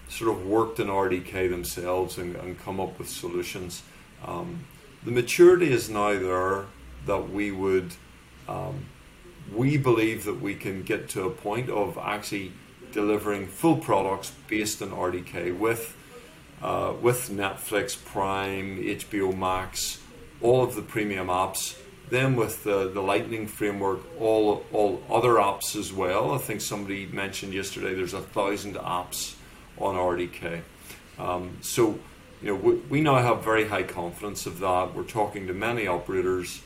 sort 0.08 0.30
of 0.30 0.46
worked 0.46 0.80
in 0.80 0.86
RDK 0.86 1.50
themselves 1.50 2.16
and, 2.18 2.36
and 2.36 2.58
come 2.58 2.80
up 2.80 2.98
with 2.98 3.08
solutions. 3.08 3.82
Um, 4.24 4.64
the 5.04 5.10
maturity 5.10 5.72
is 5.72 5.90
now 5.90 6.18
there 6.18 6.64
that 7.06 7.30
we 7.30 7.50
would, 7.50 7.92
um, 8.48 8.86
we 9.54 9.76
believe 9.76 10.24
that 10.24 10.40
we 10.40 10.54
can 10.54 10.82
get 10.82 11.08
to 11.10 11.24
a 11.24 11.30
point 11.30 11.68
of 11.68 11.98
actually 11.98 12.52
delivering 12.92 13.46
full 13.46 13.76
products 13.76 14.32
based 14.48 14.80
on 14.82 14.90
RDK 14.90 15.56
with, 15.56 15.96
uh, 16.62 16.94
with 17.00 17.30
Netflix, 17.30 18.02
Prime, 18.02 18.78
HBO 18.78 19.36
Max, 19.36 20.00
all 20.40 20.62
of 20.62 20.74
the 20.74 20.82
premium 20.82 21.28
apps. 21.28 21.76
Then 22.10 22.36
with 22.36 22.64
the, 22.64 22.88
the 22.88 23.00
Lightning 23.02 23.46
framework, 23.46 24.00
all 24.20 24.64
all 24.72 25.02
other 25.10 25.34
apps 25.34 25.76
as 25.76 25.92
well. 25.92 26.32
I 26.32 26.38
think 26.38 26.60
somebody 26.60 27.06
mentioned 27.06 27.52
yesterday 27.52 27.94
there's 27.94 28.14
a 28.14 28.20
thousand 28.20 28.76
apps 28.76 29.34
on 29.78 29.94
RDK. 29.94 30.62
Um, 31.18 31.58
so, 31.60 31.98
you 32.42 32.48
know, 32.48 32.54
we, 32.54 32.74
we 32.74 33.00
now 33.00 33.16
have 33.16 33.42
very 33.42 33.68
high 33.68 33.82
confidence 33.82 34.46
of 34.46 34.60
that. 34.60 34.94
We're 34.94 35.02
talking 35.02 35.46
to 35.48 35.52
many 35.52 35.86
operators 35.86 36.62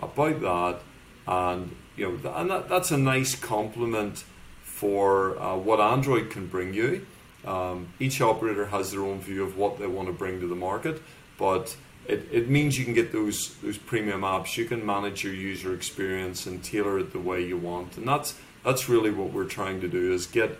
about 0.00 0.40
that, 0.40 0.80
and 1.26 1.74
you 1.96 2.20
know, 2.22 2.34
and 2.34 2.50
that, 2.50 2.68
that's 2.68 2.90
a 2.90 2.98
nice 2.98 3.34
complement 3.34 4.24
for 4.62 5.40
uh, 5.40 5.56
what 5.56 5.80
Android 5.80 6.30
can 6.30 6.46
bring 6.46 6.74
you. 6.74 7.06
Um, 7.46 7.88
each 7.98 8.20
operator 8.20 8.66
has 8.66 8.90
their 8.90 9.02
own 9.02 9.20
view 9.20 9.42
of 9.42 9.56
what 9.56 9.78
they 9.78 9.86
want 9.86 10.08
to 10.08 10.12
bring 10.12 10.40
to 10.40 10.46
the 10.46 10.56
market, 10.56 11.00
but 11.38 11.76
it, 12.08 12.28
it 12.30 12.48
means 12.48 12.78
you 12.78 12.84
can 12.84 12.94
get 12.94 13.12
those 13.12 13.56
those 13.56 13.78
premium 13.78 14.22
apps. 14.22 14.56
You 14.56 14.64
can 14.64 14.84
manage 14.84 15.24
your 15.24 15.34
user 15.34 15.74
experience 15.74 16.46
and 16.46 16.62
tailor 16.62 16.98
it 16.98 17.12
the 17.12 17.18
way 17.18 17.44
you 17.44 17.56
want, 17.56 17.96
and 17.96 18.06
that's 18.06 18.34
that's 18.64 18.88
really 18.88 19.10
what 19.10 19.32
we're 19.32 19.44
trying 19.44 19.80
to 19.80 19.88
do 19.88 20.12
is 20.12 20.26
get 20.26 20.58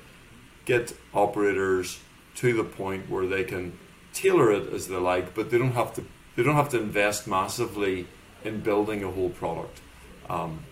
get 0.64 0.94
operators 1.14 2.00
to 2.36 2.52
the 2.52 2.64
point 2.64 3.08
where 3.08 3.26
they 3.26 3.44
can 3.44 3.78
tailor 4.12 4.52
it 4.52 4.72
as 4.72 4.88
they 4.88 4.96
like, 4.96 5.34
but 5.34 5.50
they 5.50 5.58
don't 5.58 5.72
have 5.72 5.94
to 5.94 6.04
they 6.34 6.42
don't 6.42 6.56
have 6.56 6.68
to 6.70 6.78
invest 6.78 7.26
massively 7.26 8.06
in 8.44 8.60
building 8.60 9.02
a 9.02 9.10
whole 9.10 9.30
product. 9.30 9.80
Um, 10.28 10.64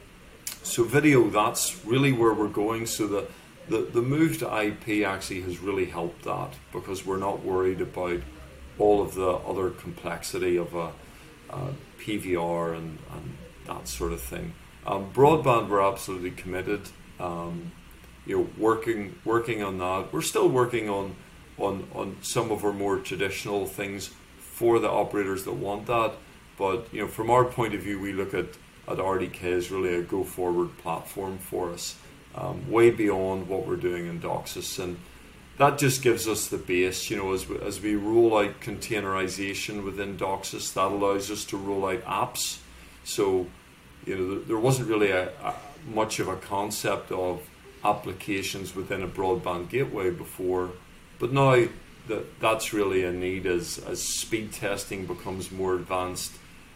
so 0.62 0.84
video, 0.84 1.28
that's 1.30 1.84
really 1.84 2.12
where 2.12 2.32
we're 2.32 2.48
going. 2.48 2.86
So 2.86 3.06
the, 3.06 3.28
the 3.68 3.78
the 3.82 4.02
move 4.02 4.38
to 4.38 4.62
IP 4.62 5.06
actually 5.06 5.42
has 5.42 5.58
really 5.60 5.86
helped 5.86 6.24
that 6.24 6.54
because 6.72 7.06
we're 7.06 7.18
not 7.18 7.44
worried 7.44 7.80
about 7.80 8.20
all 8.78 9.02
of 9.02 9.14
the 9.14 9.28
other 9.28 9.70
complexity 9.70 10.56
of 10.56 10.74
a, 10.74 10.92
a 11.50 11.70
PVR 12.00 12.76
and, 12.76 12.98
and 13.12 13.36
that 13.66 13.88
sort 13.88 14.12
of 14.12 14.20
thing. 14.20 14.54
Um, 14.86 15.10
broadband, 15.12 15.68
we're 15.68 15.80
absolutely 15.80 16.30
committed. 16.30 16.82
Um, 17.18 17.72
you 18.26 18.38
know, 18.38 18.48
working 18.58 19.18
working 19.24 19.62
on 19.62 19.78
that. 19.78 20.12
We're 20.12 20.22
still 20.22 20.48
working 20.48 20.88
on 20.88 21.14
on 21.58 21.86
on 21.94 22.16
some 22.22 22.50
of 22.50 22.64
our 22.64 22.72
more 22.72 22.98
traditional 22.98 23.66
things 23.66 24.10
for 24.38 24.78
the 24.78 24.88
operators 24.88 25.44
that 25.44 25.52
want 25.52 25.86
that. 25.86 26.14
But 26.58 26.92
you 26.92 27.02
know, 27.02 27.08
from 27.08 27.30
our 27.30 27.44
point 27.44 27.74
of 27.74 27.80
view, 27.82 28.00
we 28.00 28.12
look 28.12 28.34
at 28.34 28.46
at 28.86 28.98
RDK 28.98 29.42
as 29.44 29.70
really 29.70 29.94
a 29.94 30.02
go 30.02 30.24
forward 30.24 30.76
platform 30.78 31.38
for 31.38 31.70
us, 31.70 31.96
um, 32.34 32.70
way 32.70 32.90
beyond 32.90 33.48
what 33.48 33.66
we're 33.66 33.76
doing 33.76 34.06
in 34.06 34.20
DOCSIS, 34.20 34.82
and 34.82 34.98
that 35.58 35.78
just 35.78 36.02
gives 36.02 36.26
us 36.26 36.48
the 36.48 36.58
base. 36.58 37.10
You 37.10 37.16
know, 37.16 37.32
as 37.32 37.48
we, 37.48 37.58
as 37.60 37.80
we 37.80 37.94
roll 37.94 38.38
out 38.38 38.60
containerization 38.60 39.84
within 39.84 40.16
DOCSIS, 40.16 40.74
that 40.74 40.86
allows 40.86 41.30
us 41.30 41.44
to 41.46 41.56
roll 41.56 41.86
out 41.86 42.04
apps. 42.04 42.58
So, 43.04 43.46
you 44.04 44.16
know, 44.16 44.34
there, 44.34 44.44
there 44.44 44.58
wasn't 44.58 44.88
really 44.88 45.10
a, 45.10 45.28
a 45.28 45.54
much 45.86 46.18
of 46.18 46.28
a 46.28 46.36
concept 46.36 47.12
of 47.12 47.42
applications 47.84 48.74
within 48.74 49.02
a 49.02 49.08
broadband 49.08 49.68
gateway 49.68 50.10
before, 50.10 50.70
but 51.18 51.32
now 51.32 51.66
that 52.08 52.40
that's 52.40 52.72
really 52.72 53.04
a 53.04 53.12
need 53.12 53.46
as 53.46 53.78
as 53.78 54.02
speed 54.02 54.52
testing 54.52 55.06
becomes 55.06 55.50
more 55.50 55.74
advanced, 55.74 56.32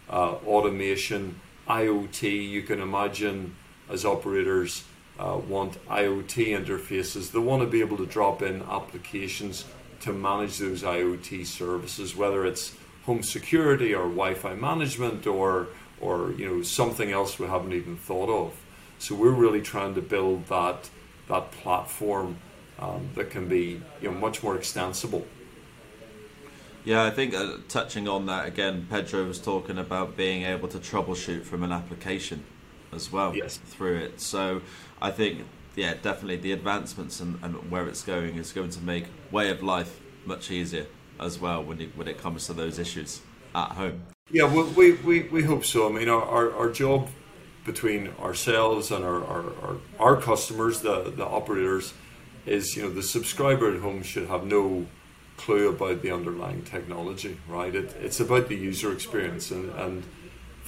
uh, 0.09 0.35
automation, 0.47 1.41
IoT. 1.69 2.49
You 2.49 2.63
can 2.63 2.81
imagine 2.81 3.55
as 3.91 4.05
operators 4.05 4.85
uh, 5.19 5.41
want 5.49 5.85
IoT 5.89 6.49
interfaces, 6.49 7.33
they 7.33 7.39
want 7.39 7.63
to 7.63 7.69
be 7.69 7.81
able 7.81 7.97
to 7.97 8.07
drop 8.07 8.43
in 8.43 8.63
applications 8.63 9.65
to 10.01 10.13
manage 10.13 10.59
those 10.59 10.83
IoT 10.83 11.45
services, 11.45 12.15
whether 12.15 12.47
it's 12.47 12.75
home 13.05 13.23
security 13.23 13.95
or 13.95 14.03
Wi-Fi 14.03 14.55
management 14.55 15.27
or 15.27 15.69
or 16.01 16.33
you 16.33 16.47
know 16.47 16.63
something 16.63 17.11
else 17.11 17.39
we 17.39 17.47
haven't 17.47 17.73
even 17.73 17.97
thought 17.97 18.29
of. 18.29 18.55
So 18.99 19.15
we're 19.15 19.31
really 19.31 19.63
trying 19.63 19.95
to 19.95 20.03
build 20.03 20.47
that 20.47 20.89
that 21.29 21.51
platform 21.51 22.37
um, 22.79 23.09
that 23.15 23.31
can 23.31 23.49
be 23.49 23.83
you 24.01 24.11
know 24.11 24.19
much 24.19 24.43
more 24.43 24.57
extensible. 24.57 25.27
Yeah, 26.85 27.05
I 27.05 27.11
think 27.11 27.35
uh, 27.35 27.57
touching 27.69 28.07
on 28.07 28.27
that 28.27 28.47
again, 28.47 28.87
Pedro 28.89 29.27
was 29.27 29.41
talking 29.41 29.79
about 29.79 30.17
being 30.17 30.45
able 30.45 30.69
to 30.69 30.79
troubleshoot 30.79 31.43
from 31.43 31.65
an 31.65 31.73
application 31.73 32.45
as 32.93 33.13
well 33.13 33.35
Yes. 33.35 33.59
through 33.59 33.99
it. 33.99 34.21
So 34.21 34.63
I 35.01 35.11
think, 35.11 35.45
yeah, 35.77 35.95
definitely 36.01 36.37
the 36.37 36.53
advancements 36.53 37.21
and, 37.21 37.39
and 37.43 37.71
where 37.71 37.87
it's 37.87 38.03
going 38.03 38.37
is 38.37 38.53
going 38.53 38.71
to 38.71 38.81
make 38.81 39.07
way 39.31 39.51
of 39.51 39.63
life 39.63 40.01
much 40.25 40.51
easier 40.51 40.87
as 41.21 41.39
well 41.39 41.63
when 41.63 41.81
it, 41.81 41.97
when 41.97 42.09
it 42.09 42.19
comes 42.19 42.47
to 42.47 42.53
those 42.53 42.79
issues 42.79 43.21
at 43.55 43.71
home. 43.73 44.03
Yeah, 44.31 44.53
we, 44.53 44.63
we, 44.63 44.93
we, 44.93 45.23
we 45.29 45.43
hope 45.43 45.65
so. 45.65 45.89
I 45.89 45.93
mean, 45.93 46.09
our, 46.09 46.23
our, 46.23 46.53
our 46.55 46.71
job 46.71 47.09
between 47.65 48.09
ourselves 48.21 48.91
and 48.91 49.05
our, 49.05 49.25
our, 49.25 49.45
our, 49.63 49.77
our 49.99 50.17
customers, 50.17 50.81
the, 50.81 51.13
the 51.15 51.25
operators, 51.25 51.93
is 52.47 52.77
you 52.77 52.83
know 52.83 52.91
the 52.91 53.03
subscriber 53.03 53.75
at 53.75 53.81
home 53.81 54.03
should 54.03 54.27
have 54.29 54.45
no 54.45 54.87
clue 55.37 55.69
about 55.69 56.03
the 56.03 56.11
underlying 56.11 56.63
technology, 56.63 57.39
right? 57.47 57.75
It, 57.75 57.95
it's 58.01 58.21
about 58.21 58.49
the 58.49 58.57
user 58.57 58.93
experience, 58.93 59.51
and, 59.51 59.71
and 59.75 60.03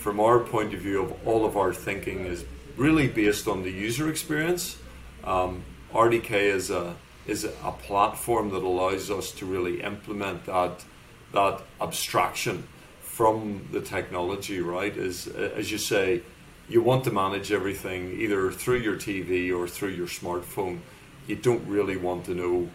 from 0.00 0.18
our 0.18 0.38
point 0.40 0.72
of 0.72 0.80
view, 0.80 1.02
of 1.02 1.28
all 1.28 1.44
of 1.44 1.58
our 1.58 1.74
thinking 1.74 2.24
is 2.24 2.44
really 2.76 3.06
based 3.06 3.46
on 3.46 3.62
the 3.62 3.70
user 3.70 4.08
experience. 4.08 4.78
Um, 5.24 5.62
RDK 5.92 6.30
is 6.32 6.70
a 6.70 6.96
is 7.26 7.44
a 7.44 7.72
platform 7.82 8.50
that 8.50 8.62
allows 8.62 9.10
us 9.10 9.30
to 9.32 9.44
really 9.44 9.82
implement 9.82 10.46
that 10.46 10.84
that 11.32 11.60
abstraction 11.80 12.66
from 13.02 13.68
the 13.72 13.80
technology, 13.82 14.60
right? 14.60 14.96
Is 14.96 15.26
as 15.28 15.70
you 15.70 15.76
say, 15.76 16.22
you 16.66 16.80
want 16.80 17.04
to 17.04 17.10
manage 17.10 17.52
everything 17.52 18.18
either 18.18 18.50
through 18.50 18.78
your 18.78 18.96
TV 18.96 19.54
or 19.54 19.68
through 19.68 19.90
your 19.90 20.06
smartphone. 20.06 20.78
You 21.26 21.36
don't 21.36 21.66
really 21.68 21.98
want 21.98 22.24
to 22.24 22.34
know 22.34 22.70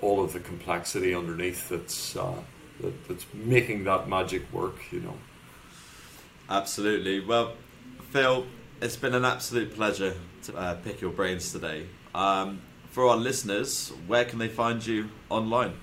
all 0.00 0.24
of 0.24 0.32
the 0.32 0.40
complexity 0.40 1.14
underneath 1.14 1.68
that's 1.68 2.16
uh, 2.16 2.40
that, 2.80 3.06
that's 3.06 3.26
making 3.34 3.84
that 3.84 4.08
magic 4.08 4.50
work. 4.50 4.76
You 4.90 5.00
know. 5.00 5.18
Absolutely. 6.50 7.20
Well, 7.20 7.52
Phil, 8.10 8.44
it's 8.82 8.96
been 8.96 9.14
an 9.14 9.24
absolute 9.24 9.72
pleasure 9.72 10.16
to 10.44 10.56
uh, 10.56 10.74
pick 10.74 11.00
your 11.00 11.12
brains 11.12 11.52
today. 11.52 11.86
Um, 12.12 12.60
for 12.90 13.06
our 13.06 13.16
listeners, 13.16 13.92
where 14.08 14.24
can 14.24 14.40
they 14.40 14.48
find 14.48 14.84
you 14.84 15.10
online? 15.28 15.74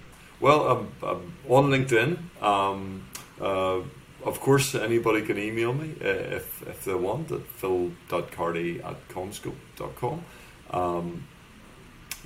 Well, 0.42 0.68
um, 0.68 0.92
um, 1.02 1.34
on 1.48 1.70
LinkedIn. 1.70 2.18
Um, 2.44 3.08
uh, 3.40 3.80
of 4.26 4.42
course, 4.42 4.76
anybody 4.76 5.22
can 5.22 5.38
email 5.38 5.74
me 5.74 5.96
uh, 6.02 6.08
if, 6.08 6.68
if 6.68 6.84
they 6.84 6.94
want 6.96 7.32
at 7.32 7.48
phil.cardy 7.48 8.84
at 8.84 9.08
commscope.com. 9.08 10.26
Um, 10.72 11.28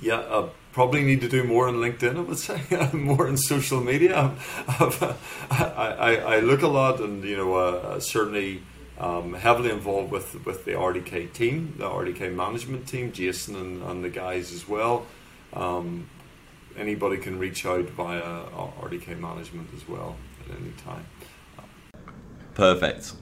yeah, 0.00 0.18
I 0.18 0.48
probably 0.72 1.02
need 1.02 1.20
to 1.20 1.28
do 1.28 1.44
more 1.44 1.68
on 1.68 1.76
LinkedIn, 1.76 2.16
I 2.16 2.20
would 2.20 2.38
say, 2.38 2.62
more 2.96 3.28
on 3.28 3.36
social 3.36 3.80
media. 3.80 4.34
I, 4.68 5.16
I, 5.50 6.14
I, 6.14 6.40
look 6.40 6.62
a 6.62 6.68
lot 6.68 7.00
and, 7.00 7.22
you 7.22 7.36
know, 7.36 7.54
uh, 7.54 8.00
certainly 8.00 8.62
um, 8.98 9.34
heavily 9.34 9.70
involved 9.70 10.10
with, 10.10 10.44
with 10.46 10.64
the 10.64 10.72
RDK 10.72 11.32
team, 11.32 11.74
the 11.78 11.84
RDK 11.84 12.34
management 12.34 12.88
team, 12.88 13.12
Jason 13.12 13.56
and, 13.56 13.82
and 13.82 14.04
the 14.04 14.10
guys 14.10 14.52
as 14.52 14.66
well. 14.66 15.06
Um, 15.52 16.08
anybody 16.76 17.18
can 17.18 17.38
reach 17.38 17.66
out 17.66 17.84
via 17.90 18.22
RDK 18.22 19.18
management 19.18 19.68
as 19.76 19.86
well 19.86 20.16
at 20.44 20.56
any 20.56 20.72
time. 20.84 21.06
Perfect. 22.54 23.12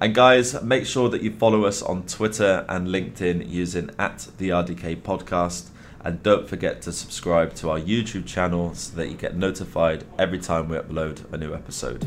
And 0.00 0.14
guys, 0.14 0.60
make 0.62 0.86
sure 0.86 1.08
that 1.08 1.22
you 1.22 1.32
follow 1.32 1.64
us 1.64 1.80
on 1.80 2.06
Twitter 2.06 2.64
and 2.68 2.88
LinkedIn 2.88 3.48
using 3.48 3.90
at 3.98 4.28
the 4.38 4.50
RDK 4.50 5.02
podcast. 5.02 5.70
And 6.04 6.22
don't 6.22 6.46
forget 6.46 6.82
to 6.82 6.92
subscribe 6.92 7.54
to 7.54 7.70
our 7.70 7.80
YouTube 7.80 8.26
channel 8.26 8.74
so 8.74 8.94
that 8.96 9.08
you 9.08 9.16
get 9.16 9.36
notified 9.36 10.04
every 10.18 10.38
time 10.38 10.68
we 10.68 10.76
upload 10.76 11.32
a 11.32 11.38
new 11.38 11.54
episode. 11.54 12.06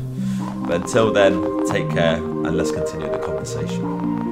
But 0.66 0.82
until 0.82 1.12
then, 1.12 1.66
take 1.66 1.90
care 1.90 2.14
and 2.16 2.56
let's 2.56 2.70
continue 2.70 3.10
the 3.10 3.18
conversation. 3.18 4.28